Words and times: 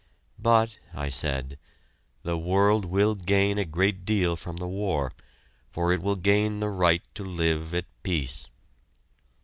"But," 0.39 0.79
I 0.95 1.09
said, 1.09 1.59
"the 2.23 2.35
world 2.35 2.85
will 2.85 3.13
gain 3.13 3.59
a 3.59 3.65
great 3.65 4.03
deal 4.03 4.35
from 4.35 4.57
the 4.57 4.67
war, 4.67 5.11
for 5.69 5.93
it 5.93 6.01
will 6.01 6.15
gain 6.15 6.59
the 6.59 6.69
right 6.69 7.03
to 7.13 7.23
live 7.23 7.71
at 7.75 7.85
peace." 8.01 8.47